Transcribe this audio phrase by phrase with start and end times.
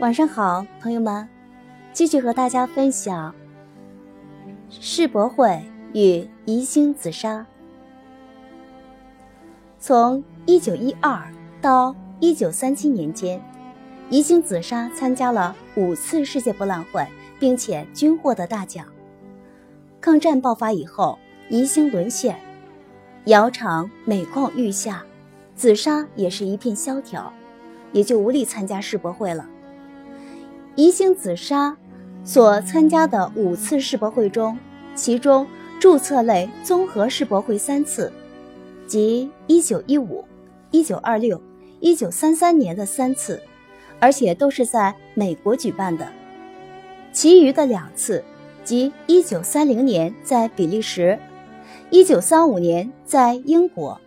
[0.00, 1.28] 晚上好，朋友们，
[1.92, 3.34] 继续和大家分享
[4.70, 7.46] 世博会与宜兴紫砂。
[9.78, 11.22] 从一九一二
[11.60, 13.38] 到一九三七年间，
[14.08, 17.06] 宜兴紫砂参加了五次世界博览会，
[17.38, 18.86] 并且均获得大奖。
[20.00, 21.18] 抗战爆发以后，
[21.50, 22.40] 宜兴沦陷，
[23.26, 25.04] 窑厂每况愈下，
[25.54, 27.30] 紫砂也是一片萧条，
[27.92, 29.46] 也就无力参加世博会了。
[30.80, 31.76] 宜兴紫砂
[32.24, 34.56] 所参加的五次世博会中，
[34.94, 35.46] 其中
[35.78, 38.10] 注册类综合世博会三次，
[38.86, 40.24] 即1915、
[40.72, 41.40] 1926、
[41.82, 43.42] 1933年的三次，
[43.98, 46.06] 而且都是在美国举办的；
[47.12, 48.24] 其余的两次，
[48.64, 51.18] 即1930年在比利时
[51.90, 54.00] ，1935年在英国。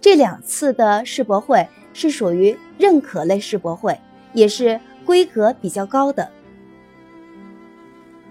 [0.00, 3.96] 这两次的世博会是属于认可类世博会，
[4.32, 4.80] 也是。
[5.04, 6.30] 规格比较高的。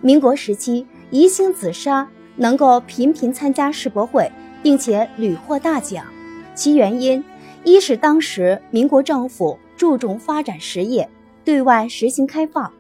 [0.02, 4.30] 民国时期，宜兴紫砂能够频频参加世博会，
[4.62, 6.06] 并且屡获大奖，
[6.54, 7.24] 其原因
[7.64, 11.10] 一是当时民国政府注重发展实业，
[11.46, 12.72] 对外实行开放，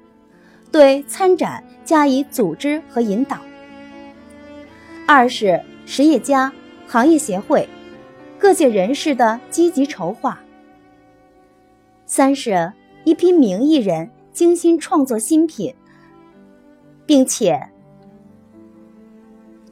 [0.71, 3.37] 对参展加以组织和引导；
[5.07, 6.51] 二是实业家、
[6.87, 7.69] 行业协会、
[8.37, 10.37] 各界人士的积极筹划；
[12.05, 12.73] 三是。
[13.03, 15.73] 一批名艺人精心创作新品，
[17.05, 17.69] 并且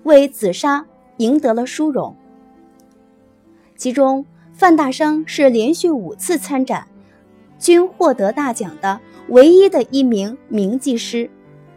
[0.03, 0.85] 为紫砂
[1.17, 2.15] 赢得了殊荣。
[3.75, 6.87] 其中，范大生是连续五次参展，
[7.57, 11.29] 均获得大奖的唯一的一名名技师，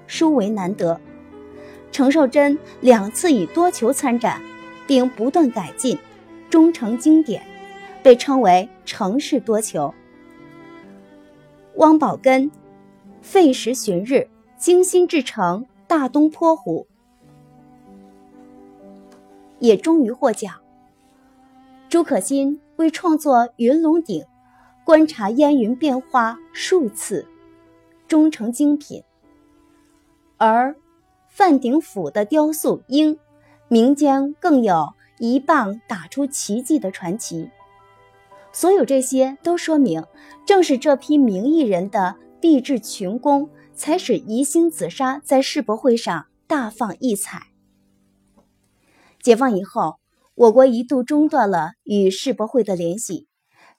[0.06, 1.00] 殊为难得。
[1.92, 4.42] 程寿珍两次以多球参展，
[4.86, 5.96] 并不断改进，
[6.50, 7.42] 终成经典，
[8.02, 9.94] 被称为“程氏多球”。
[11.84, 12.50] 汪宝根
[13.20, 16.86] 费时旬日，精心制成大东坡壶，
[19.58, 20.54] 也终于获奖。
[21.90, 24.24] 朱可心为创作云龙鼎，
[24.82, 27.28] 观察烟云变化数次，
[28.08, 29.02] 终成精品。
[30.38, 30.74] 而
[31.28, 33.18] 范鼎府的雕塑鹰，
[33.68, 37.50] 民间更有一棒打出奇迹的传奇。
[38.54, 40.04] 所有这些都说明，
[40.46, 47.48] 正是这批名艺人的毕制群工，才使宜兴紫砂在世博会上大放异彩。
[49.20, 49.96] 解放以后，
[50.36, 53.26] 我国一度中断了与世博会的联系。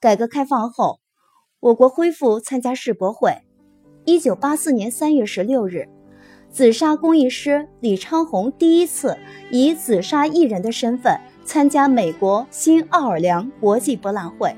[0.02, 1.00] 改革开放后，
[1.62, 3.32] 我国恢复参加世博会。
[4.04, 5.88] 一九八四年三月十六日，
[6.50, 9.18] 紫砂工艺师李昌宏第一次
[9.50, 14.54] 以紫砂艺人的身份参加美国新奥尔良国际博览会。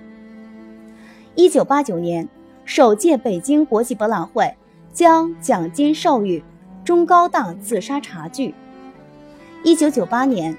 [1.37, 2.27] 一九八九年，
[2.65, 4.51] 首届北京国际博览会
[4.91, 6.43] 将奖金授予
[6.83, 8.55] 中高档紫砂茶具。
[9.63, 10.57] 一九九八年，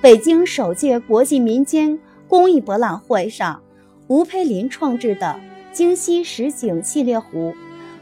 [0.00, 1.98] 北京首届国际民间
[2.28, 3.60] 工艺博览会上，
[4.06, 5.34] 吴培林创制的
[5.72, 7.52] 京西实景系列壶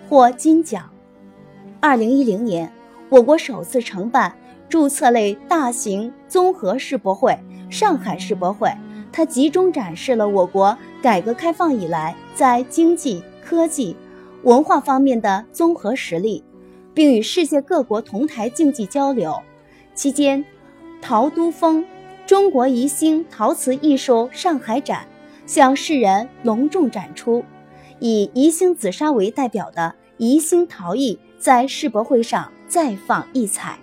[0.06, 0.90] 获金奖。
[1.80, 2.70] 二零一零年，
[3.08, 4.36] 我国首次承办
[4.68, 7.38] 注册类大型综合世博会——
[7.70, 8.70] 上海世博会。
[9.16, 13.96] 它集中展示了我国改革开放以来在经济、科技、
[14.42, 16.44] 文化方面的综合实力，
[16.92, 19.34] 并与世界各国同台竞技交流。
[19.94, 20.44] 期间，
[21.00, 21.82] 陶都风
[22.26, 25.08] 中国宜兴陶瓷艺术上海展
[25.46, 27.42] 向世人隆重展出，
[27.98, 33.78] 以宜兴紫砂为代表的宜兴陶艺在世博会上再放异彩。